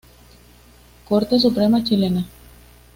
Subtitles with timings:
[1.07, 2.25] Corte Suprema chilena.